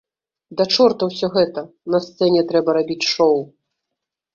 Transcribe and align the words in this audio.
Да 0.61 0.65
чорта 0.75 1.03
ўсё 1.11 1.29
гэта, 1.37 1.65
на 1.95 2.03
сцэне 2.09 2.41
трэба 2.51 2.69
рабіць 2.83 3.03
шоў! 3.15 3.37